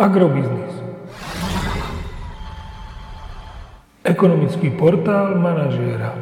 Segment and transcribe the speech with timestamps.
[0.00, 0.72] Agrobiznis.
[4.00, 6.16] Ekonomický portál manažéra.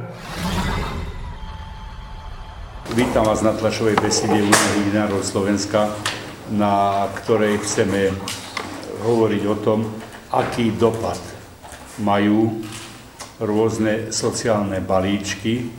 [2.99, 5.95] Vítam vás na tlačovej besede Únie hydinárov Slovenska,
[6.51, 8.11] na ktorej chceme
[9.07, 9.87] hovoriť o tom,
[10.35, 11.23] aký dopad
[12.03, 12.59] majú
[13.39, 15.71] rôzne sociálne balíčky,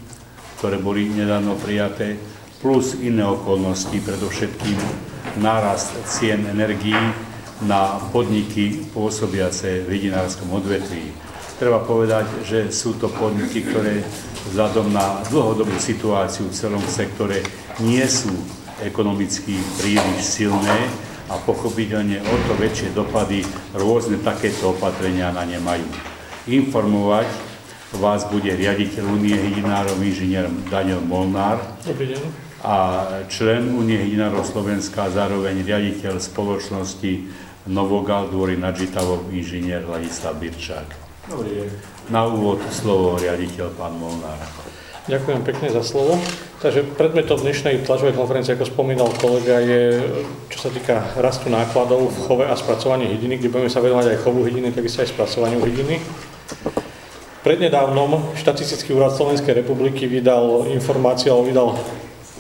[0.56, 2.16] ktoré boli nedávno prijaté,
[2.64, 4.80] plus iné okolnosti, predovšetkým
[5.44, 7.28] nárast cien energií
[7.66, 11.11] na podniky pôsobiace v hydinárskom odvetví.
[11.60, 14.00] Treba povedať, že sú to podniky, ktoré
[14.47, 17.43] vzhľadom na dlhodobú situáciu v celom sektore
[17.84, 18.32] nie sú
[18.79, 20.87] ekonomicky príliš silné
[21.28, 23.43] a pochopiteľne o to väčšie dopady
[23.76, 25.84] rôzne takéto opatrenia na ne majú.
[26.48, 27.28] Informovať
[28.00, 31.60] vás bude riaditeľ Unie hydinárov inžinier Daniel Molnár.
[31.84, 32.22] Dobrý deň.
[32.64, 32.76] A
[33.28, 37.12] člen Unie hydinárov Slovenska a zároveň riaditeľ spoločnosti
[37.68, 40.88] Novogal dvory nad Žitavou inžinier Ladislav Birčák.
[41.28, 41.68] Dobrý deň.
[42.08, 44.40] Na úvod slovo riaditeľ pán Molnár.
[45.12, 46.16] Ďakujem pekne za slovo.
[46.64, 50.00] Takže predmetom dnešnej tlačovej konferencie, ako spomínal kolega, je,
[50.48, 54.22] čo sa týka rastu nákladov v chove a spracovaní hydiny, kde budeme sa venovať aj
[54.23, 56.00] chovu hydiny, takisto aj spracovaniu hydiny.
[57.44, 61.70] Prednedávnom štatistický úrad Slovenskej republiky vydal informáciu, alebo vydal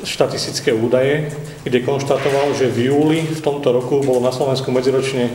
[0.03, 1.31] štatistické údaje,
[1.63, 5.33] kde konštatoval, že v júli v tomto roku bolo na Slovensku medziročne e,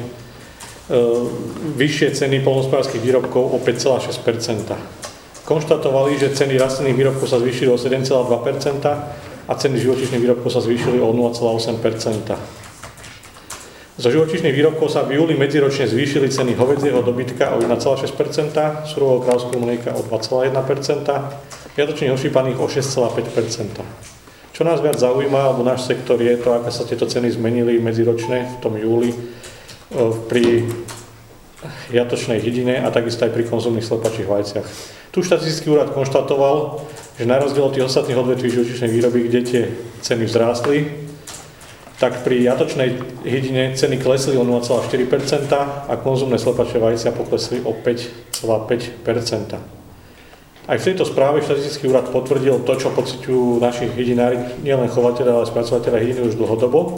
[1.76, 5.04] vyššie ceny polnospodárských výrobkov o 5,6%
[5.44, 8.88] Konštatovali, že ceny rastlinných výrobkov sa zvýšili o 7,2%
[9.44, 11.76] a ceny živočíšnych výrobkov sa zvýšili o 0,8
[14.00, 19.60] Zo živočíšnych výrobkov sa v júli medziročne zvýšili ceny hovedzieho dobytka o 1,6% surového kráľovského
[19.60, 21.12] mlieka o 2,1%
[21.76, 24.23] viatočných ošípaných o 6,5
[24.54, 28.46] čo nás viac zaujíma, alebo náš sektor je to, ako sa tieto ceny zmenili medziročne
[28.46, 29.18] v tom júli e,
[30.30, 30.62] pri
[31.90, 34.62] jatočnej hydine a takisto aj pri konzumných slepačích vajciach.
[35.10, 36.86] Tu štatistický úrad konštatoval,
[37.18, 39.74] že na rozdiel od tých ostatných odvetví živočíšnej výroby, kde tie
[40.06, 41.02] ceny vzrástli,
[41.98, 42.94] tak pri jatočnej
[43.26, 45.50] hydine ceny klesli o 0,4%
[45.90, 49.73] a konzumné slepačie vajcia poklesli o 5,5%.
[50.64, 55.50] Aj v tejto správe štatistický úrad potvrdil to, čo pociťujú naši hydinári, nielen chovateľe, ale
[55.50, 56.96] spracovateľe hydiny už dlhodobo.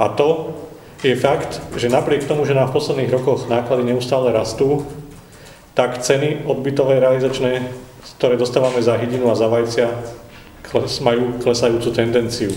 [0.00, 0.56] A to
[1.04, 4.88] je fakt, že napriek tomu, že nám v posledných rokoch náklady neustále rastú,
[5.76, 7.68] tak ceny odbytové realizačné,
[8.16, 9.92] ktoré dostávame za hydinu a za vajcia,
[11.04, 12.56] majú klesajúcu tendenciu.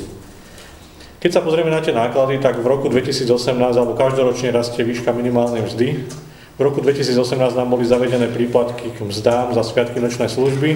[1.20, 5.68] Keď sa pozrieme na tie náklady, tak v roku 2018 alebo každoročne rastie výška minimálnej
[5.68, 6.08] mzdy,
[6.56, 10.70] v roku 2018 nám boli zavedené príplatky k mzdám za sviatky nočnej služby.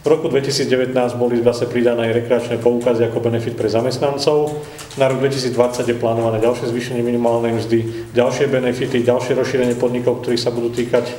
[0.00, 4.64] V roku 2019 boli zase pridané aj rekreačné poukazy ako benefit pre zamestnancov.
[4.96, 10.40] Na rok 2020 je plánované ďalšie zvýšenie minimálnej mzdy, ďalšie benefity, ďalšie rozšírenie podnikov, ktorých
[10.40, 11.14] sa budú týkať e,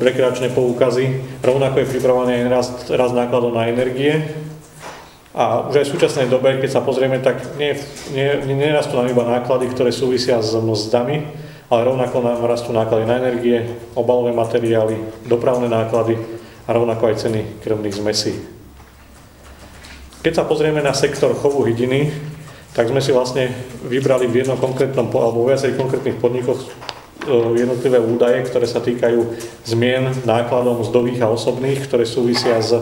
[0.00, 1.20] rekreačné poukazy.
[1.44, 4.24] Rovnako je pripravený aj rast, rast nákladov na energie.
[5.36, 7.60] A už aj v súčasnej dobe, keď sa pozrieme, tak
[8.48, 13.58] nerastú nám iba náklady, ktoré súvisia s mzdami, ale rovnako nám rastú náklady na energie,
[13.98, 16.14] obalové materiály, dopravné náklady
[16.66, 18.32] a rovnako aj ceny krvných zmesí.
[20.22, 22.10] Keď sa pozrieme na sektor chovu hydiny,
[22.74, 23.50] tak sme si vlastne
[23.86, 26.68] vybrali v jednom konkrétnom, alebo v viacerých konkrétnych podnikoch e,
[27.56, 29.22] jednotlivé údaje, ktoré sa týkajú
[29.64, 32.76] zmien nákladov mzdových a osobných, ktoré súvisia s,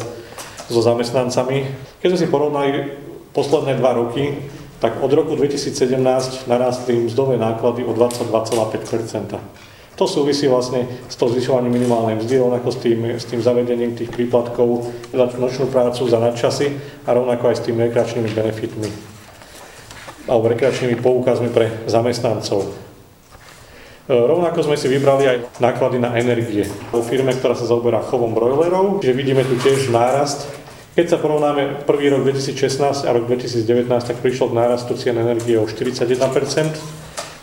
[0.67, 1.69] so zamestnancami.
[2.00, 2.69] Keď sme si porovnali
[3.37, 4.50] posledné dva roky,
[4.84, 9.65] tak od roku 2017 narástli mzdové náklady o 22,5%
[9.95, 14.11] to súvisí vlastne s tou zvyšovaním minimálnej mzdy, rovnako s tým, s tým zavedením tých
[14.11, 16.75] príplatkov za nočnú prácu, za nadčasy
[17.06, 18.91] a rovnako aj s tými rekreačnými benefitmi
[20.25, 22.65] alebo rekreačnými poukazmi pre zamestnancov.
[22.65, 22.73] E,
[24.09, 26.65] rovnako sme si vybrali aj náklady na energie.
[26.89, 30.49] Vo firme, ktorá sa zaoberá chovom brojlerov, že vidíme tu tiež nárast
[30.94, 35.59] keď sa porovnáme prvý rok 2016 a rok 2019, tak prišlo k nárastu cien energie
[35.59, 36.22] o 41%.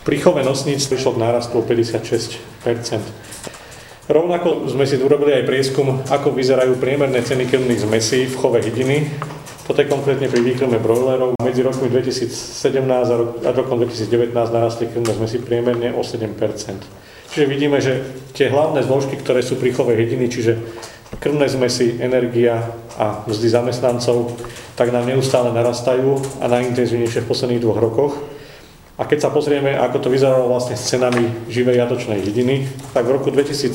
[0.02, 2.40] Pri chove nosníc prišlo k nárastu o 56%.
[4.08, 9.06] Rovnako sme si urobili aj prieskum, ako vyzerajú priemerné ceny krmných zmesí v chove hydiny.
[9.62, 11.38] Toto je konkrétne pri výkrme brojlerov.
[11.38, 16.34] Medzi rokmi 2017 a, rok, a rokom 2019 narastli krmné zmesy priemerne o 7%.
[17.32, 20.58] Čiže vidíme, že tie hlavné zložky, ktoré sú pri chove hydiny, čiže
[21.20, 24.36] krmné zmesy, energia a mzdy zamestnancov,
[24.76, 28.14] tak nám neustále narastajú a najintenzívnejšie v posledných dvoch rokoch.
[29.00, 33.16] A keď sa pozrieme, ako to vyzeralo vlastne s cenami živej jatočnej hydiny, tak v
[33.16, 33.72] roku 2013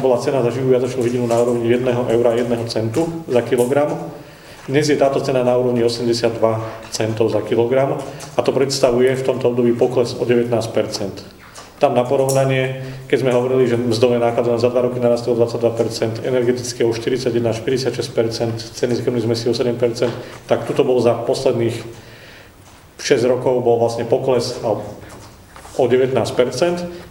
[0.00, 3.92] bola cena za živú jatočnú hydinu na úrovni 1 eura 1 centu za kilogram.
[4.64, 6.40] Dnes je táto cena na úrovni 82
[6.88, 8.00] centov za kilogram
[8.34, 10.48] a to predstavuje v tomto období pokles o 19
[11.84, 12.80] Tam na porovnanie,
[13.12, 17.28] keď sme hovorili, že mzdové náklady za 2 roky narastli o 22%, energetické o 41
[17.44, 20.08] až 46%, ceny sme si o 7%,
[20.48, 21.76] tak tuto bol za posledných
[22.96, 26.16] 6 rokov bol vlastne pokles o 19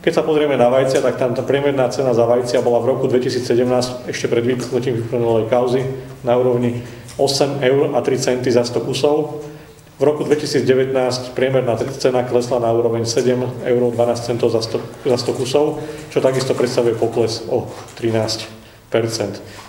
[0.01, 3.05] Keď sa pozrieme na vajcia, tak tam tá priemerná cena za vajcia bola v roku
[3.05, 5.85] 2017, ešte pred vypnutím vyplnulej kauzy,
[6.25, 6.81] na úrovni
[7.21, 9.45] 8 eur a 3 centy za 100 kusov.
[9.93, 10.89] V roku 2019
[11.37, 16.17] priemerná cena klesla na úroveň 7 eur 12 centov za 100, za 100 kusov, čo
[16.17, 17.69] takisto predstavuje pokles o
[18.01, 18.49] 13%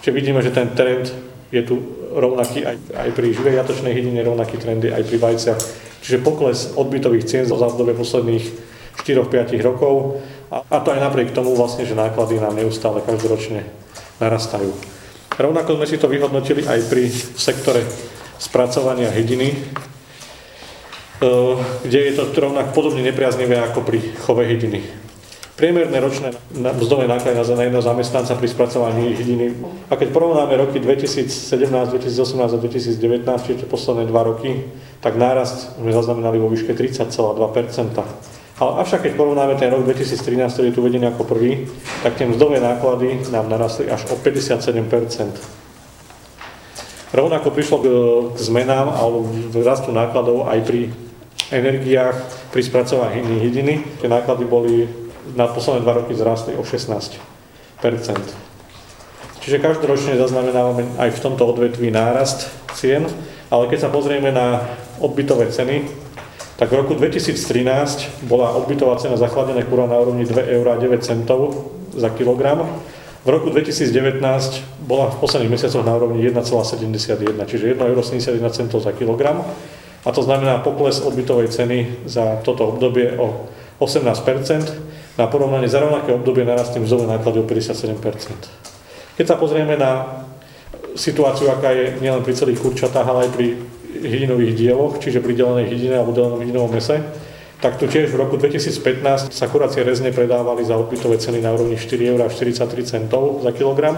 [0.01, 1.09] Čiže vidíme, že ten trend
[1.49, 1.81] je tu
[2.13, 5.61] rovnaký aj, aj pri živej jatočnej hydine, rovnaký trendy aj pri vajciach.
[6.05, 8.45] Čiže pokles odbytových cien za obdobie posledných
[9.01, 10.21] 4-5 rokov
[10.53, 13.65] a, a to aj napriek tomu vlastne, že náklady nám neustále každoročne
[14.21, 14.73] narastajú.
[15.35, 17.83] Rovnako sme si to vyhodnotili aj pri sektore
[18.39, 19.57] spracovania hydiny,
[21.85, 24.83] kde je to rovnak podobne nepriaznivé ako pri chove hydiny.
[25.55, 29.55] Priemerné ročné mzdové náklady na jedného zamestnanca pri spracovaní hydiny.
[29.87, 31.31] A keď porovnáme roky 2017,
[31.71, 34.67] 2018 a 2019, čiže posledné dva roky,
[34.99, 37.15] tak nárast sme zaznamenali vo výške 30,2
[38.55, 41.67] ale avšak keď porovnáme ten rok 2013, ktorý je tu uvedený ako prvý,
[42.07, 44.79] tak tie mzdové náklady nám narastli až o 57%
[47.15, 47.87] Rovnako prišlo k,
[48.35, 49.31] k zmenám alebo
[49.63, 50.91] rastu nákladov aj pri
[51.55, 52.17] energiách,
[52.51, 53.99] pri spracovaní hydiny.
[54.03, 54.87] Tie náklady boli
[55.35, 57.19] na posledné dva roky zrastli o 16
[59.45, 63.05] Čiže každoročne zaznamenávame aj v tomto odvetví nárast cien,
[63.53, 64.65] ale keď sa pozrieme na
[65.05, 65.85] odbytové ceny,
[66.57, 70.49] tak v roku 2013 bola odbytová cena zachladené kura na úrovni 2,09
[71.29, 71.41] eur
[71.93, 72.65] za kilogram.
[73.25, 74.21] V roku 2019
[74.85, 79.45] bola v posledných mesiacoch na úrovni 1,71, čiže 1,71 eur za kilogram.
[80.05, 83.49] A to znamená pokles odbytovej ceny za toto obdobie o
[83.81, 87.95] 18% Na porovnanie za rovnaké obdobie narastli mzdové náklady o 57
[89.17, 90.23] Keď sa pozrieme na
[90.99, 93.47] situáciu, aká je nielen pri celých kurčatách, ale aj pri
[94.03, 96.99] hydinových dieloch, čiže pridelenej hydine alebo delenom hydinovom mese,
[97.63, 101.79] tak tu tiež v roku 2015 sa kuracie rezne predávali za odbytové ceny na úrovni
[101.79, 103.97] 4,43 eur za kilogram.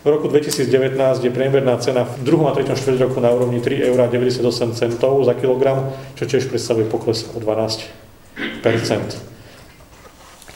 [0.00, 4.96] V roku 2019 je priemerná cena v druhom a treťom štvrť roku na úrovni 3,98
[4.96, 7.84] eur za kilogram, čo tiež predstavuje pokles o 12%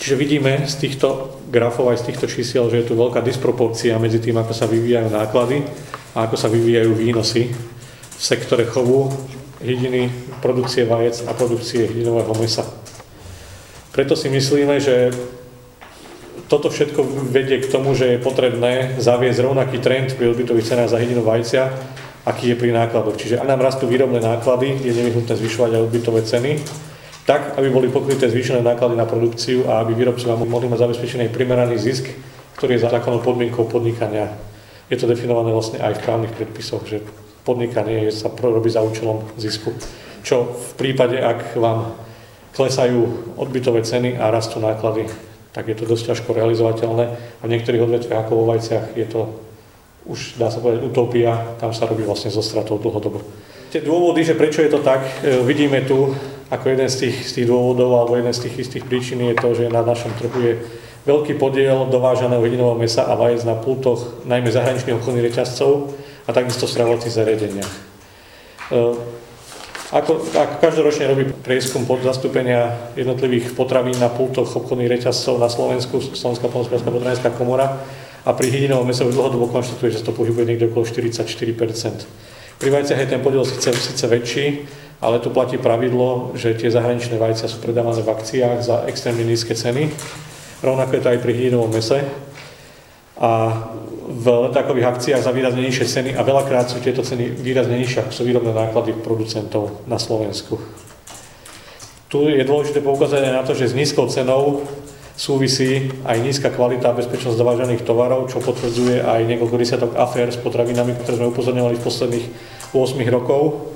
[0.05, 4.20] Čiže vidíme z týchto grafov aj z týchto čísiel, že je tu veľká disproporcia medzi
[4.20, 5.64] tým, ako sa vyvíjajú náklady
[6.12, 9.08] a ako sa vyvíjajú výnosy v sektore chovu
[9.64, 10.12] hydiny,
[10.44, 12.69] produkcie vajec a produkcie hydinového mesa.
[13.96, 15.08] Preto si myslíme, že
[16.49, 17.00] toto všetko
[17.32, 21.73] vedie k tomu, že je potrebné zaviesť rovnaký trend pri odbytových cenách za hydinu vajcia,
[22.25, 23.17] aký je pri nákladoch.
[23.17, 26.52] Čiže ak nám rastú výrobné náklady, je nevyhnutné zvyšovať aj odbytové ceny,
[27.25, 31.81] tak, aby boli pokryté zvýšené náklady na produkciu a aby výrobcovia mohli mať zabezpečený primeraný
[31.81, 32.12] zisk,
[32.61, 34.29] ktorý je zákonnou podmienkou podnikania.
[34.93, 37.00] Je to definované vlastne aj v právnych predpisoch, že
[37.49, 39.73] podnikanie sa robí za účelom zisku.
[40.20, 41.96] Čo v prípade, ak vám
[42.52, 45.08] klesajú odbytové ceny a rastú náklady,
[45.55, 49.21] tak je to dosť ťažko realizovateľné a v niektorých odvetviach ako vo vajciach je to
[50.05, 53.25] už dá sa povedať utopia, tam sa robí vlastne zo stratou dlhodobo.
[53.73, 56.12] Tie dôvody, že prečo je to tak, e, vidíme tu
[56.53, 59.56] ako jeden z tých, z tých dôvodov alebo jeden z tých istých príčin je to,
[59.56, 60.61] že na našom trhu je
[61.09, 66.65] veľký podiel dovážaného hodinového mesa a vajec na pultoch najmä zahraničných obchodných reťazcov, a takisto
[66.65, 67.73] v stravovacích zariadeniach.
[69.94, 76.03] Ako, ako každoročne robí prieskum pod zastúpenia jednotlivých potravín na pultoch obchodných reťazcov na Slovensku,
[76.03, 77.79] Slovenská polnospodárska potravinská komora
[78.27, 81.31] a pri hydinovom mese už dlhodobo konštatuje, že sa to pohybuje niekde okolo 44
[82.58, 84.67] Pri vajciach je ten podiel síce, síce väčší,
[84.98, 89.55] ale tu platí pravidlo, že tie zahraničné vajcia sú predávané v akciách za extrémne nízke
[89.55, 89.94] ceny.
[90.58, 92.03] Rovnako je to aj pri hydinovom mese.
[93.22, 93.63] A
[94.05, 98.13] v letákových akciách za výrazne nižšie ceny a veľakrát sú tieto ceny výrazne nižšie, ako
[98.13, 100.61] sú výrobné náklady producentov na Slovensku.
[102.13, 104.63] Tu je dôležité poukázať na to, že s nízkou cenou
[105.19, 110.39] súvisí aj nízka kvalita a bezpečnosť dovážaných tovarov, čo potvrdzuje aj niekoľko desiatok afér s
[110.39, 112.27] potravinami, ktoré sme upozorňovali v posledných
[112.70, 113.73] 8 rokov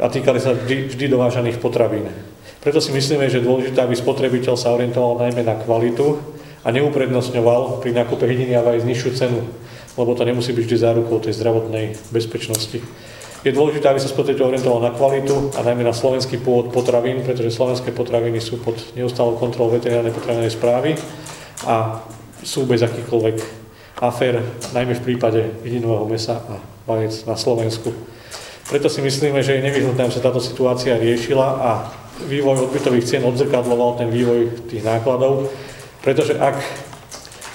[0.00, 2.10] a týkali sa vždy, vždy dovážaných potravín.
[2.64, 6.16] Preto si myslíme, že je dôležité, aby spotrebiteľ sa orientoval najmä na kvalitu
[6.64, 9.40] a neuprednostňoval pri nákupe hydiny a aj nižšiu cenu,
[10.00, 12.80] lebo to nemusí byť vždy zárukou tej zdravotnej bezpečnosti.
[13.44, 17.52] Je dôležité, aby sa spotrebiteľ orientoval na kvalitu a najmä na slovenský pôvod potravín, pretože
[17.52, 20.90] slovenské potraviny sú pod neustálou kontrolou veterinárnej potravinovej správy
[21.68, 22.00] a
[22.40, 23.36] sú bez akýchkoľvek
[24.00, 24.40] afér,
[24.72, 26.56] najmä v prípade hydinového mesa a
[26.88, 27.92] vajec na Slovensku.
[28.64, 31.70] Preto si myslíme, že je nevyhnutné, aby sa táto situácia riešila a
[32.24, 35.52] vývoj odbytových cien odzrkadloval ten vývoj tých nákladov,
[36.04, 36.60] pretože ak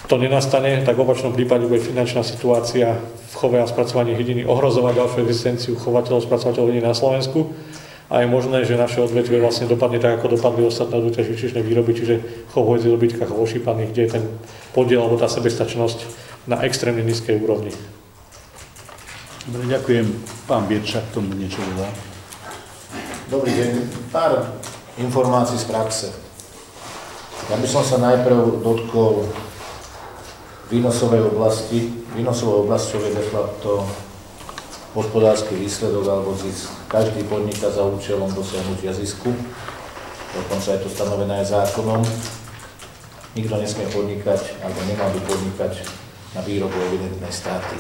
[0.10, 2.98] to nenastane, tak v opačnom prípade bude finančná situácia
[3.30, 7.54] v chove a spracovaní hydiny ohrozovať ďalšiu existenciu chovateľov, spracovateľov hydiny na Slovensku
[8.10, 11.94] a je možné, že naše odvetvie vlastne dopadne tak, ako dopadli ostatné odvetvia živočíšnej výroby,
[11.94, 12.16] čiže
[12.50, 14.24] chov hovedzi dobytka, chov ošípaných, kde je ten
[14.74, 16.10] podiel alebo tá sebestačnosť
[16.50, 17.70] na extrémne nízkej úrovni.
[19.46, 20.06] Dobre, ďakujem.
[20.50, 21.86] Pán Bierčak k tomu niečo dodá.
[23.30, 23.72] Dobrý deň.
[24.10, 24.58] Pár
[24.98, 26.29] informácií z praxe.
[27.48, 29.24] Ja by som sa najprv dotkol
[30.68, 31.96] výnosovej oblasti.
[32.14, 33.88] Výnosová oblasť, čo je de facto
[34.98, 36.74] hospodársky výsledok alebo zisk.
[36.90, 39.30] Každý podniká za účelom dosiahnutia zisku,
[40.34, 42.02] dokonca je to stanovené aj zákonom.
[43.38, 45.74] Nikto nesmie podnikať alebo nemal by podnikať
[46.34, 47.78] na výrobu evidentnej straty.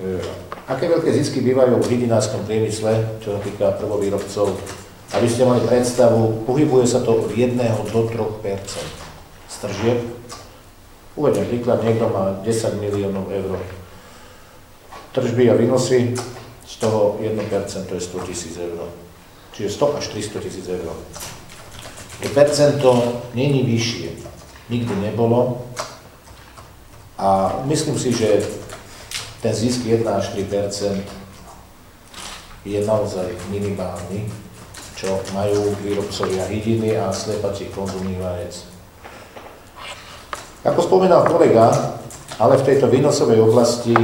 [0.00, 0.20] E,
[0.68, 4.56] aké veľké zisky bývajú v hydinárskom priemysle, čo sa týka prvovýrobcov?
[5.08, 7.56] Aby ste mali predstavu, pohybuje sa to od 1
[7.92, 8.20] do 3
[9.48, 9.98] z tržieb.
[11.16, 13.58] Uvedem príklad, niekto má 10 miliónov eur
[15.12, 16.14] tržby a výnosy,
[16.68, 18.86] z toho 1% to je 100 tisíc eur.
[19.56, 20.94] Čiže 100 až 300 tisíc eur.
[22.22, 24.10] To percento není vyššie.
[24.68, 25.64] Nikdy nebolo.
[27.18, 28.44] A myslím si, že
[29.42, 30.46] ten zisk 1 až 3
[32.68, 34.28] je naozaj minimálny,
[34.98, 38.54] čo majú výrobcovia hydiny a slepacích konzumných vajec.
[40.66, 41.70] Ako spomínal kolega,
[42.42, 43.94] ale v tejto výnosovej oblasti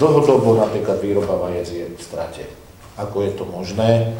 [0.00, 2.48] Dlhodobo napríklad výroba vajec je v strate.
[2.96, 4.16] Ako je to možné?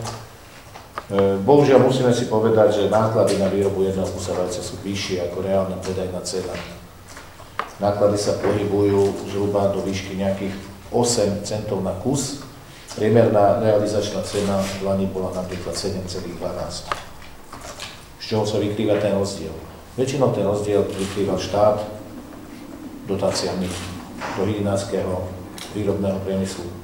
[1.09, 5.41] E, bohužiaľ musíme si povedať, že náklady na výrobu jedného kusa vajca sú vyššie ako
[5.41, 6.53] reálna predajná cena.
[7.81, 10.53] Náklady sa pohybujú zhruba do výšky nejakých
[10.93, 12.45] 8 centov na kus.
[12.91, 16.27] Priemerná realizačná cena v Lani bola napríklad 7,12.
[18.19, 19.55] Z čoho sa vykrýva ten rozdiel?
[19.95, 21.87] Väčšinou ten rozdiel vykrýva štát
[23.07, 23.71] dotáciami
[24.39, 25.23] do hydinárskeho
[25.75, 26.67] výrobného priemyslu.
[26.67, 26.75] E,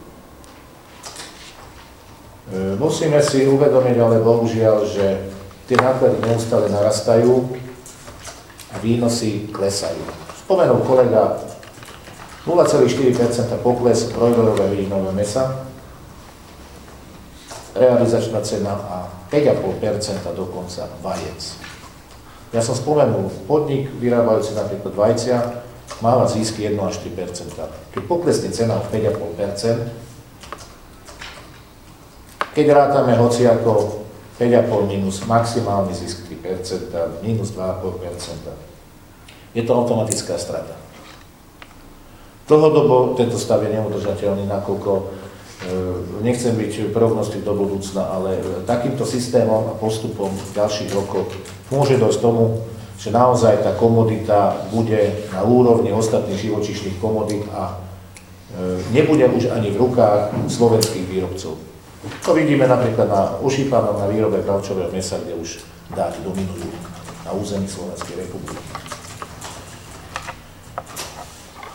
[2.79, 5.27] musíme si uvedomiť ale bohužiaľ, že
[5.67, 7.51] tie náklady neustále narastajú
[8.71, 10.07] a výnosy klesajú.
[10.47, 11.43] Spomenul kolega
[12.47, 15.66] 0,4% pokles brojlerového hydinové mesa,
[17.77, 21.41] realizačná cena a 5,5% dokonca vajec.
[22.51, 25.39] Ja som spomenul podnik vyrábajúci napríklad vajcia,
[26.01, 27.13] máva zisky 1 až 3
[27.93, 30.07] Keď poklesne cena o 5,5
[32.57, 34.01] keď rátame hoci ako
[34.41, 38.73] 5,5 minus maximálny zisk 3 minus 2,5
[39.57, 40.77] je to automatická strata.
[42.45, 44.91] Dlhodobo tento stav je neudržateľný, nakoľko
[46.21, 51.33] nechcem byť prognostik do budúcna, ale takýmto systémom a postupom v ďalších rokoch
[51.73, 52.61] môže dojsť tomu,
[52.97, 59.69] že naozaj tá komodita bude na úrovni ostatných živočišných komodít a e, nebude už ani
[59.73, 61.61] v rukách slovenských výrobcov.
[62.25, 65.61] To vidíme napríklad na ušípanom na výrobe bravčového mesa, kde už
[65.93, 66.71] dáť dominujú
[67.27, 68.63] na území Slovenskej republiky.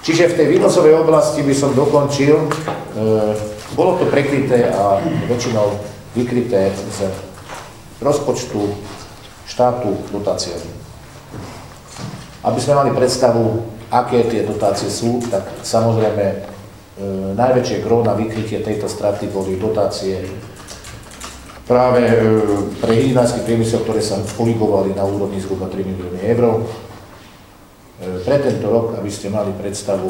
[0.02, 2.50] Čiže v tej výnosovej oblasti by som dokončil, e,
[3.76, 5.00] bolo to prekryté a
[5.32, 5.80] väčšinou
[6.16, 7.08] vykryté z
[8.04, 8.76] rozpočtu
[9.48, 10.72] štátu dotáciami.
[12.42, 13.64] Aby sme mali predstavu,
[13.94, 16.38] aké tie dotácie sú, tak samozrejme e,
[17.38, 20.26] najväčšie gro na vykrytie tejto straty boli dotácie
[21.70, 22.16] práve e,
[22.82, 26.44] pre hydinársky priemysel, ktoré sa pohybovali na úrovni zhruba 3 milióny eur.
[26.60, 26.62] E,
[28.26, 30.10] pre tento rok, aby ste mali predstavu,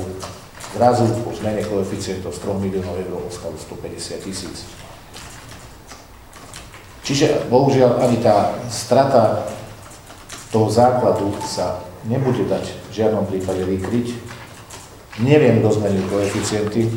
[0.75, 4.67] zrazu po zmene koeficientov z 3 miliónov eur ostalo 150 tisíc.
[7.01, 9.43] Čiže bohužiaľ ani tá strata
[10.53, 14.07] toho základu sa nebude dať v žiadnom prípade vykryť.
[15.19, 16.87] Neviem, kto zmenil koeficienty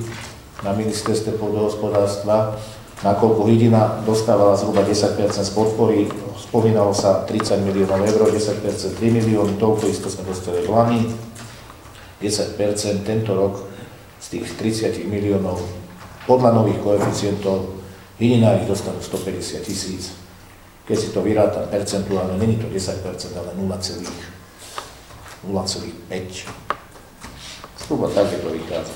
[0.63, 2.57] na ministerstve pôdohospodárstva,
[3.03, 9.59] nakoľko Hydina dostávala zhruba 10 z podpory, spomínalo sa 30 miliónov eur, 10 3 milióny,
[9.59, 11.01] toľko isto sme dostali v Lani,
[12.25, 13.69] 10% tento rok
[14.17, 15.61] z tých 30 miliónov
[16.25, 17.85] podľa nových koeficientov
[18.17, 20.15] Hydinári dostanú 150 tisíc.
[20.87, 23.05] Keď si to vyráta percentuálne, není to 10%
[23.37, 25.51] ale 0, 0,5.
[27.85, 28.95] Zhruba tak je to vychádza.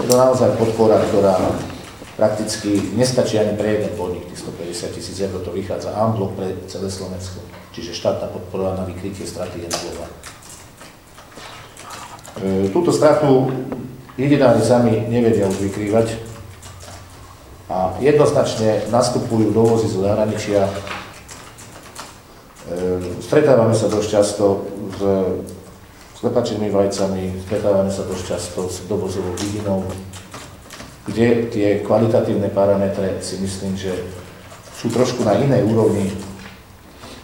[0.00, 1.36] Je to naozaj podpora, ktorá
[2.16, 6.88] prakticky nestačí ani pre jeden podnik, tých 150 tisíc eur, to vychádza amblok pre celé
[6.88, 7.44] Slovensko.
[7.76, 10.08] Čiže štátna podpora na vykrytie straty je nulová.
[12.38, 13.50] E, túto stratu
[14.14, 16.14] jedinári sami nevedia vykrývať.
[17.66, 20.62] A jednoznačne nastupujú dovozy z zahraničia.
[20.66, 20.72] E,
[23.18, 25.00] stretávame sa dosť často s
[26.20, 29.88] slepačnými vajcami, stretávame sa dosť často s dovozovou vidinou,
[31.08, 33.96] kde tie kvalitatívne parametre si myslím, že
[34.76, 36.12] sú trošku na inej úrovni,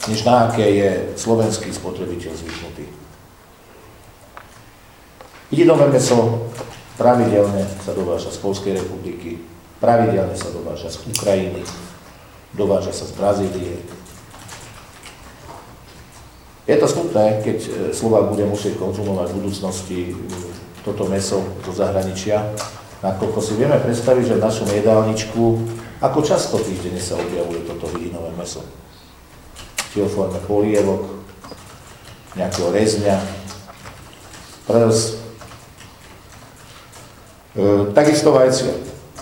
[0.08, 2.88] než na aké je slovenský spotrebiteľ zvyknutý.
[5.46, 6.50] Vidinové meso
[6.98, 9.38] pravidelne sa dováža z Polskej republiky,
[9.78, 11.62] pravidelne sa dováža z Ukrajiny,
[12.58, 13.78] dováža sa z Brazílie.
[16.66, 20.14] Je to smutné, keď e, Slovák bude musieť konzumovať v budúcnosti e,
[20.82, 22.42] toto meso zo zahraničia,
[23.06, 25.42] nakoľko si vieme predstaviť, že v našom jedálničku,
[26.02, 28.66] ako často týždenne sa objavuje toto vidinové meso.
[29.94, 31.06] Či o forme polievok,
[32.34, 33.14] nejakého rezňa,
[34.66, 35.25] prs, E,
[37.96, 38.72] takisto vajcia.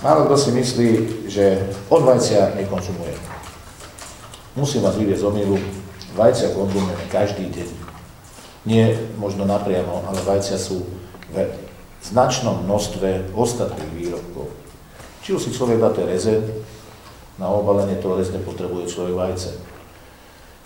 [0.02, 0.88] Málo kto si myslí,
[1.30, 3.14] že on vajcia nekonzumuje.
[4.58, 5.56] Musím vás vyviezť z omilu,
[6.14, 7.68] vajcia konzumujeme každý deň.
[8.68, 10.84] Nie možno napriamo, ale vajcia sú
[11.34, 11.36] v
[12.04, 14.52] značnom množstve ostatných výrobkov.
[15.24, 16.44] Či už si človek dá tie reze,
[17.34, 19.50] na obalenie toho rezne potrebuje človek vajce.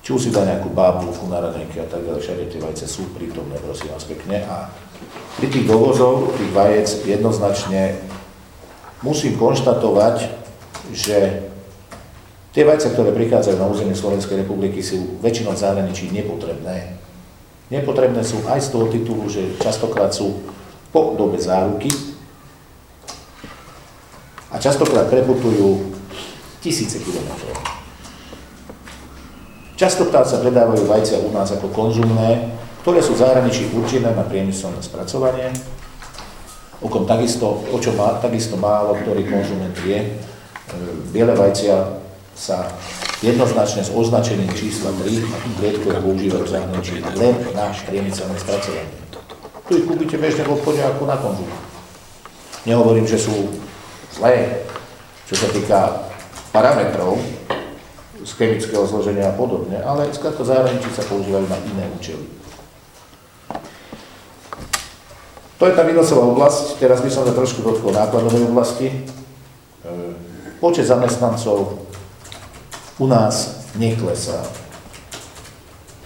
[0.08, 3.12] Či už si dá nejakú bábulku na radenky a tak ďalej, všade tie vajce sú
[3.12, 4.40] prítomné, prosím vás pekne.
[4.48, 4.72] A
[5.36, 7.92] pri tých dovozov, tých vajec jednoznačne
[9.04, 10.32] musím konštatovať,
[10.96, 11.44] že
[12.56, 16.96] tie vajce, ktoré prichádzajú na územie Slovenskej republiky, sú väčšinou v zahraničí nepotrebné.
[17.68, 20.40] Nepotrebné sú aj z toho titulu, že častokrát sú
[20.88, 21.92] po dobe záruky
[24.48, 26.00] a častokrát preputujú
[26.64, 27.77] tisíce kilometrov.
[29.78, 32.50] Častokrát sa predávajú vajcia u nás ako konzumné,
[32.82, 35.54] ktoré sú v zahraničí určené na priemyselné spracovanie,
[36.82, 40.02] o kom takisto, o čo má, takisto málo ktorý konzument vie.
[40.02, 40.08] E,
[41.14, 41.94] biele vajcia
[42.34, 42.74] sa
[43.22, 48.90] jednoznačne s označením čísla 3 a klietkou používajú v zahraničí len na priemyselné spracovanie.
[49.70, 51.50] Tu ich kúpite bežne v obchode ako na konzum.
[52.66, 53.62] Nehovorím, že sú
[54.10, 54.66] zlé,
[55.30, 56.10] čo sa týka
[56.50, 57.37] parametrov
[58.28, 62.28] z chemického zloženia a podobne, ale skrátka zahraničí sa používajú na iné účely.
[65.58, 68.92] To je tá výnosová oblasť, teraz by som sa trošku dotkol nákladovej oblasti.
[68.92, 68.96] E,
[70.60, 71.82] počet zamestnancov
[73.00, 74.44] u nás neklesá.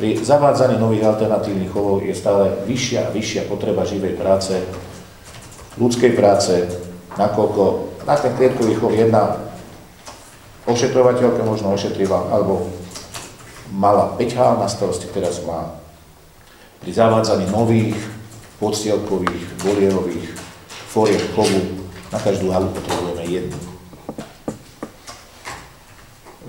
[0.00, 4.56] Pri zavádzaní nových alternatívnych chovov je stále vyššia a vyššia potreba živej práce,
[5.76, 6.64] ľudskej práce,
[7.20, 9.51] nakoľko na ten klietkový chov jedna
[10.66, 12.70] ošetrovateľka možno ošetrila, alebo
[13.72, 15.74] mala 5 hál na starosti, teraz má
[16.82, 17.98] pri zavádzaní nových
[18.58, 20.28] podstielkových, volierových
[20.90, 23.58] foriek chovu, na každú halu potrebujeme jednu.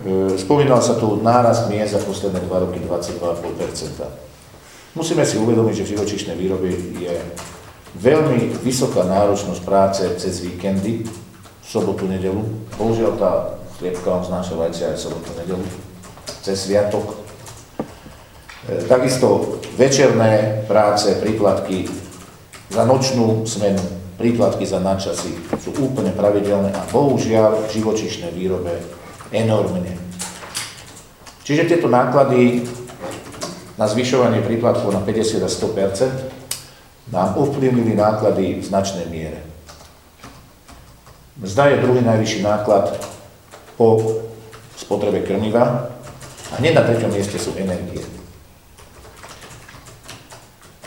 [0.04, 4.34] E, spomínal sa tu nárast miest za posledné 2 roky 22,5%
[4.94, 6.70] Musíme si uvedomiť, že v živočišnej výrobe
[7.02, 7.16] je
[7.98, 11.02] veľmi vysoká náročnosť práce cez víkendy,
[11.66, 12.46] sobotu, nedelu.
[12.78, 13.32] Bohužiaľ tá
[13.84, 15.68] chliebka on znáša vajcia aj sobotu, nedelu,
[16.40, 17.20] cez sviatok.
[18.64, 21.92] E, takisto večerné práce, príplatky
[22.72, 23.84] za nočnú smenu,
[24.16, 28.72] príplatky za nadčasy sú úplne pravidelné a bohužiaľ v živočišnej výrobe
[29.36, 30.00] enormne.
[31.44, 32.64] Čiže tieto náklady
[33.76, 39.44] na zvyšovanie príplatkov na 50 a 100 nám ovplyvnili náklady v značnej miere.
[41.36, 42.96] Mzda je druhý najvyšší náklad
[43.78, 44.00] po
[44.78, 45.90] spotrebe krmiva
[46.52, 48.02] a hneď na treťom mieste sú energie.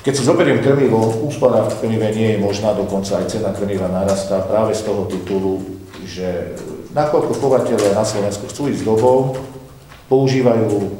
[0.06, 4.38] Keď si zoberiem krmivo, úspora v krmive nie je možná, dokonca aj cena krmiva narastá
[4.38, 6.54] práve z toho titulu, že
[6.94, 9.34] nakoľko chovateľe na Slovensku chcú ísť dobou,
[10.06, 10.94] používajú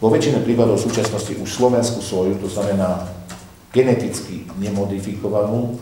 [0.00, 3.04] vo väčšine prípadov súčasnosti už slovenskú soju, to znamená
[3.68, 5.76] geneticky nemodifikovanú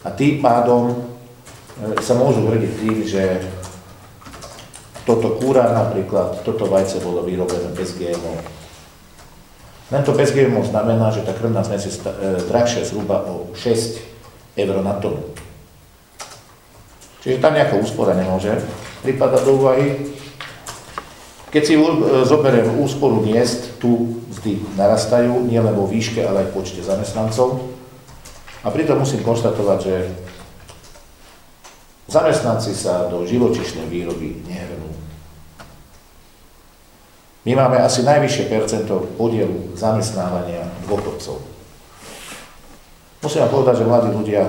[0.00, 0.94] a tým pádom e,
[2.00, 3.44] sa môžu hrdiť tým, že
[5.08, 8.60] toto kúra napríklad, toto vajce bolo vyrobené bez GMO,
[9.90, 13.98] len to bez GMO znamená, že tá krvná zmes je e, drahšia zhruba o 6
[14.54, 15.18] eur na tonu.
[17.26, 18.54] Čiže tam nejaká úspora nemôže
[19.02, 20.14] pripadať do úvahy.
[21.50, 21.82] Keď si e,
[22.22, 27.58] zoberiem úsporu miest, tu mzdy narastajú, nielen vo výške, ale aj v počte zamestnancov.
[28.62, 29.94] A pritom musím konštatovať, že
[32.06, 34.79] zamestnanci sa do živočišnej výroby nehrnú.
[37.40, 41.40] My máme asi najvyššie percento podielu zamestnávania dôchodcov.
[43.24, 44.44] Musím vám povedať, že mladí ľudia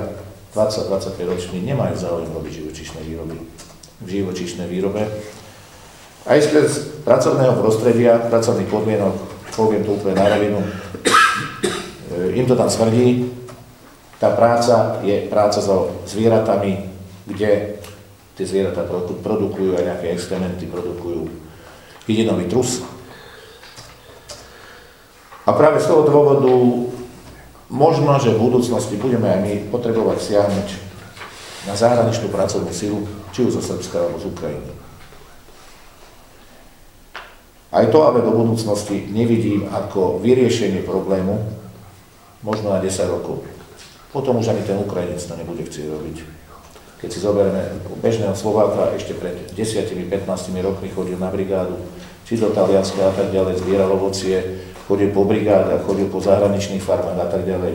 [0.51, 3.37] 20-25 roční nemajú záujem robiť živočišné výroby.
[4.01, 5.05] v živočíšnej výrobe.
[6.25, 6.49] Aj z
[7.05, 9.13] pracovného prostredia, pracovných podmienok,
[9.53, 13.29] poviem to úplne na rovinu, e, im to tam smrdí.
[14.17, 16.89] Tá práca je práca so zvieratami,
[17.29, 17.77] kde
[18.33, 18.89] tie zvieratá
[19.21, 21.40] produkujú aj nejaké extrementy, produkujú
[22.05, 22.81] hydinový trus.
[25.45, 26.53] A práve z toho dôvodu
[27.71, 30.69] možno, že v budúcnosti budeme aj my potrebovať siahnuť
[31.65, 34.71] na zahraničnú pracovnú silu, či už zo Srbska alebo z Ukrajiny.
[37.71, 41.39] Aj to ale do budúcnosti nevidím ako vyriešenie problému,
[42.43, 43.47] možno na 10 rokov.
[44.11, 46.40] Potom už ani ten Ukrajinec to nebude chcieť robiť.
[47.01, 50.05] Keď si zoberieme bežného Slováka, ešte pred 10-15
[50.61, 51.81] rokmi chodil na brigádu,
[52.29, 57.17] či do Talianska a tak ďalej, zbieral ovocie, chodil po brigádach, chodil po zahraničných farmách
[57.17, 57.73] a tak ďalej.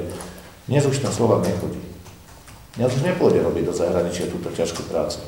[0.71, 1.83] Dnes už ten Slovak nechodí.
[2.79, 5.27] Dnes už nepôjde robiť do zahraničia túto ťažkú prácu.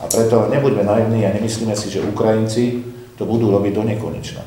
[0.00, 2.84] A preto nebuďme naivní a nemyslíme si, že Ukrajinci
[3.20, 4.44] to budú robiť do nekonečna.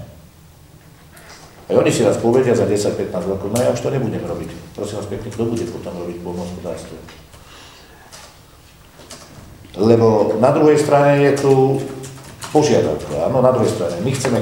[1.69, 4.50] A oni si raz povedia za 10-15 rokov, no ja už to nebudem robiť.
[4.74, 6.98] Prosím vás pekne, kto bude potom robiť polnohospodárstvo?
[9.79, 11.53] Lebo na druhej strane je tu
[12.51, 13.29] požiadavka.
[13.29, 14.39] Áno, na druhej strane, my chceme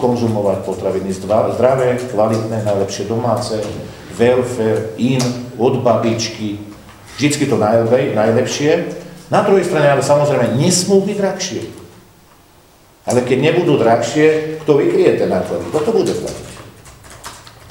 [0.00, 3.60] konzumovať potraviny zdravé, kvalitné, najlepšie domáce,
[4.16, 5.22] welfare, in,
[5.60, 6.58] od babičky,
[7.16, 8.90] vždycky to najlepšie.
[9.30, 11.62] Na druhej strane, ale samozrejme, nesmú byť drahšie.
[13.06, 15.62] Ale keď nebudú drahšie, kto vykrie ten náklady?
[15.70, 16.45] Kto to bude platiť?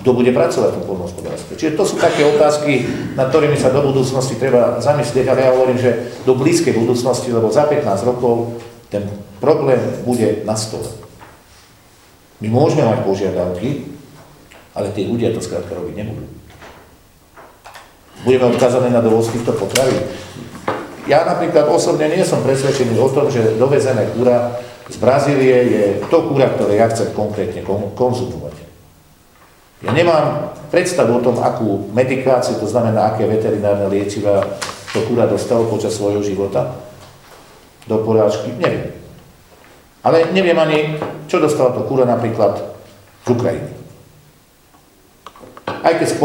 [0.05, 1.57] Kto bude pracovať v tom polnohospodárstve?
[1.57, 2.85] Čiže to sú také otázky,
[3.17, 7.49] nad ktorými sa do budúcnosti treba zamyslieť, ale ja hovorím, že do blízkej budúcnosti, lebo
[7.49, 8.53] za 15 rokov
[8.93, 9.09] ten
[9.41, 10.85] problém bude na stole.
[12.37, 13.97] My môžeme mať požiadavky,
[14.77, 16.29] ale tí ľudia to skrátka robiť nebudú.
[18.29, 20.05] Budeme odkázané na dovoz týchto potravín.
[21.09, 26.29] Ja napríklad osobne nie som presvedčený o tom, že dovezené kúra z Brazílie je to
[26.29, 27.65] kúra, ktoré ja chcem konkrétne
[27.97, 28.44] konzumovať.
[29.85, 34.57] Ja nemám predstavu o tom, akú medikáciu, to znamená, aké veterinárne liečiva
[34.91, 36.73] to kúra dostalo počas svojho života
[37.85, 38.89] do porážky, neviem.
[40.01, 40.97] Ale neviem ani,
[41.29, 42.57] čo dostala to kúra napríklad
[43.25, 43.71] z Ukrajiny.
[45.65, 46.17] Aj keď e,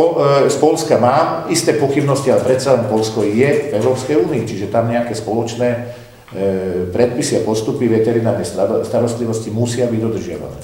[0.49, 4.89] z Polska mám isté pochybnosti, ale predsa len Polsko je v Európskej únii, čiže tam
[4.89, 5.93] nejaké spoločné
[6.31, 8.47] E, predpisy a postupy veterinárnej
[8.87, 10.59] starostlivosti musia byť dodržiavané.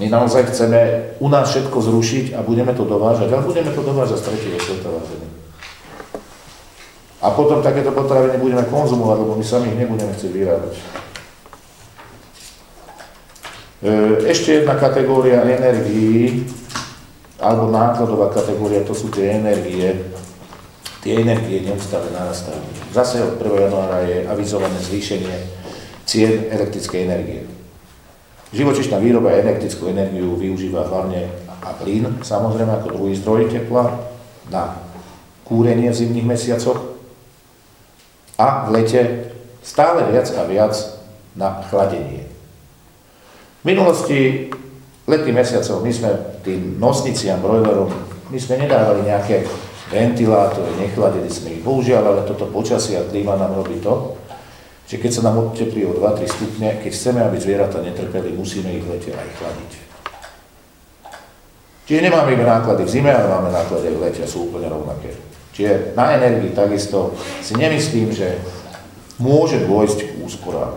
[0.00, 4.16] My naozaj chceme u nás všetko zrušiť a budeme to dovážať, ale budeme to dovážať
[4.16, 5.28] z tretieho sveta, vážený.
[7.20, 10.72] A potom takéto potraviny budeme konzumovať, lebo my sami ich nebudeme chcieť vyrábať.
[10.72, 10.80] E,
[14.32, 16.48] ešte jedna kategória energií,
[17.36, 20.00] alebo nákladová kategória, to sú tie energie
[21.00, 22.60] tie energie neustále narastajú.
[22.92, 23.72] Zase od 1.
[23.72, 25.36] januára je avizované zvýšenie
[26.04, 27.40] cien elektrickej energie.
[28.50, 31.30] Živočišná výroba elektrickú energiu využíva hlavne
[31.62, 33.94] a plyn, samozrejme ako druhý zdroj tepla
[34.50, 34.74] na
[35.46, 36.98] kúrenie v zimných mesiacoch
[38.34, 39.00] a v lete
[39.62, 40.74] stále viac a viac
[41.38, 42.26] na chladenie.
[43.60, 44.50] V minulosti
[45.06, 46.10] letných mesiacov my sme
[46.42, 47.92] tým nosniciam, brojlerom,
[48.32, 49.46] my sme nedávali nejaké
[49.90, 51.62] ventilátory, nechladili sme ich.
[51.62, 54.16] Bohužiaľ, ale toto počasie a klíma nám robí to,
[54.90, 58.82] že keď sa nám odteplí o 2-3 stupne, keď chceme, aby zvieratá netrpeli, musíme ich
[58.82, 59.72] v lete aj chladiť.
[61.86, 64.66] Čiže nemáme iba náklady v zime, ale máme náklady aj v lete a sú úplne
[64.66, 65.14] rovnaké.
[65.54, 68.34] Čiže na energii takisto si nemyslím, že
[69.22, 70.74] môže dôjsť k úsporám.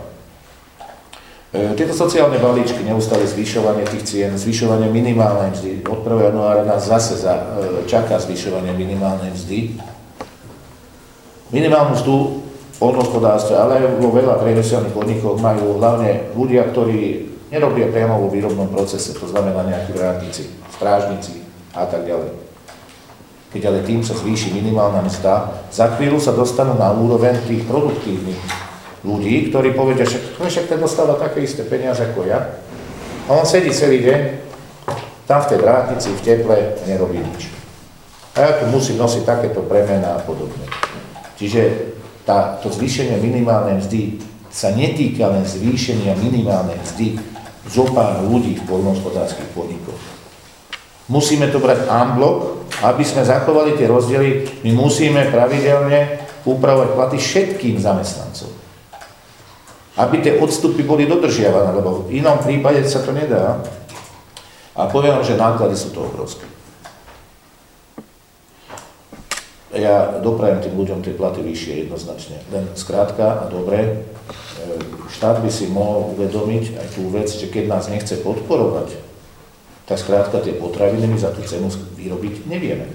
[1.50, 6.30] E, tieto sociálne balíčky, neustále zvyšovanie tých cien, zvyšovanie minimálnej mzdy, od 1.
[6.30, 9.74] januára nás zase za, e, čaká zvyšovanie minimálnej mzdy.
[11.50, 12.43] Minimálnu mzdu
[12.84, 18.68] polnohospodárstve, ale aj vo veľa priemyselných podnikoch majú hlavne ľudia, ktorí nerobia priamo vo výrobnom
[18.68, 22.36] procese, to znamená nejakí vrátnici, strážnici a tak ďalej.
[23.56, 28.42] Keď ale tým sa zvýši minimálna mzda, za chvíľu sa dostanú na úroveň tých produktívnych
[29.06, 32.60] ľudí, ktorí povedia, že však ten dostáva také isté peniaze ako ja.
[33.30, 34.20] A on sedí celý deň
[35.24, 37.48] tam v tej drátnici, v teple nerobí nič.
[38.34, 40.66] A ja tu musím nosiť takéto bremena a podobne.
[41.38, 41.93] Čiže
[42.24, 44.20] tá, to zvýšenie minimálnej mzdy
[44.54, 47.20] sa netýka len zvýšenia minimálnej mzdy
[47.68, 50.00] zo pár ľudí v poľnohospodárských podnikoch.
[51.12, 57.80] Musíme to brať unblock, aby sme zachovali tie rozdiely, my musíme pravidelne upravovať platy všetkým
[57.80, 58.64] zamestnancom
[59.94, 63.62] aby tie odstupy boli dodržiavané, lebo v inom prípade sa to nedá.
[64.74, 66.50] A poviem že náklady sú to obrovské.
[69.74, 72.38] Ja doprajem tým ľuďom tie platy vyššie jednoznačne.
[72.54, 73.94] Len skrátka a dobre, e,
[75.10, 78.94] štát by si mohol uvedomiť aj tú vec, že keď nás nechce podporovať,
[79.90, 82.86] tak skrátka tie potraviny my za tú cenu vyrobiť nevieme.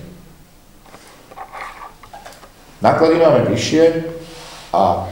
[2.78, 3.84] Náklady máme vyššie
[4.70, 5.10] a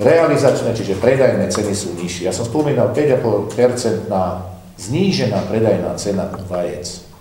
[0.00, 2.24] realizačné, čiže predajné ceny sú nižšie.
[2.24, 4.48] Ja som spomínal 5,5% na
[4.80, 7.11] znížená predajná cena vajec.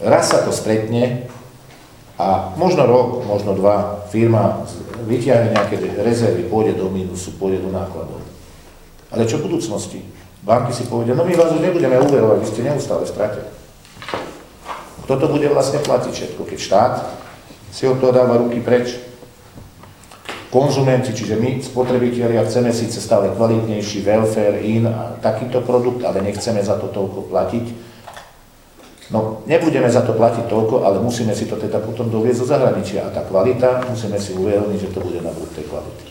[0.00, 1.24] Raz sa to stretne
[2.20, 4.64] a možno rok, možno dva, firma
[5.04, 8.20] vytiahne nejaké rezervy, pôjde do mínusu, pôjde do nákladov.
[9.12, 10.00] Ale čo v budúcnosti?
[10.44, 13.40] Banky si povedia, no my vás už nebudeme uverovať, vy ste neustále v strate.
[15.06, 16.94] Kto to bude vlastne platiť všetko, keď štát
[17.70, 18.98] si od toho dáva ruky preč?
[20.50, 26.62] Konzumenti, čiže my, spotrebitelia, chceme síce stále kvalitnejší welfare, in a takýto produkt, ale nechceme
[26.62, 27.66] za to toľko platiť.
[29.14, 33.06] No, nebudeme za to platiť toľko, ale musíme si to teda potom doviezť zo zahraničia.
[33.06, 36.06] A tá kvalita, musíme si uvedomiť, že to bude na tej kvality.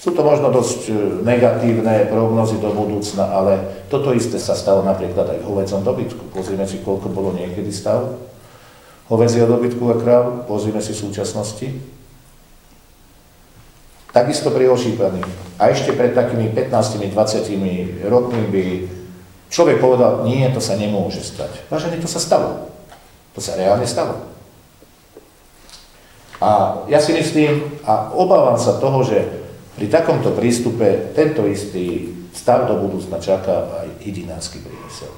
[0.00, 5.28] Sú to možno dosť e, negatívne prognozy do budúcna, ale toto isté sa stalo napríklad
[5.28, 6.32] aj v hovedzom dobytku.
[6.32, 8.16] Pozrime si, koľko bolo niekedy stav
[9.10, 11.66] hovedzieho dobytku a kráv, pozrime si v súčasnosti.
[14.14, 15.20] Takisto pri ošípaní.
[15.58, 18.64] A ešte pred takými 15-20 rokmi by
[19.50, 21.66] človek povedal, nie, to sa nemôže stať.
[21.68, 22.70] Vážený, to sa stalo.
[23.34, 24.30] To sa reálne stalo.
[26.40, 29.28] A ja si myslím a obávam sa toho, že
[29.76, 35.12] pri takomto prístupe tento istý stav do budúcna čaká aj idinársky priemysel.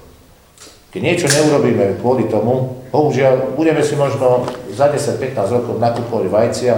[0.92, 6.75] Keď niečo neurobíme kvôli tomu, bohužiaľ, budeme si možno za 10-15 rokov nakupovať vajcia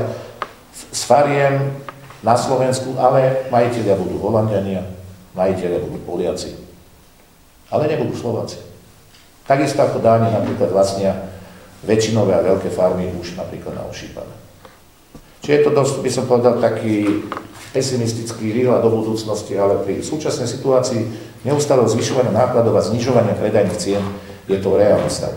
[0.71, 1.75] s fariem
[2.23, 4.87] na Slovensku, ale majiteľia budú Holandiania,
[5.35, 6.64] majiteľia budú Poliaci,
[7.75, 8.63] ale nebudú Slováci.
[9.45, 11.35] Takisto ako Dáni napríklad vlastnia
[11.83, 14.33] väčšinové a veľké farmy už napríklad na ošípané.
[15.45, 17.27] Čiže je to dosť, by som povedal, taký
[17.77, 21.05] pesimistický výhľad do budúcnosti, ale pri súčasnej situácii
[21.45, 24.01] neustáleho zvyšovania nákladov a znižovania predajných cien
[24.49, 25.35] je to reálny stav.